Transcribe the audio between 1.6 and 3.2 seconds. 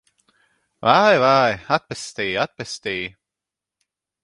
Atpestī! Atpestī!